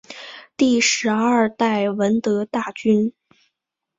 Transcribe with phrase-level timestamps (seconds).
[0.03, 0.15] 是
[0.57, 3.13] 第十二代闻得大君。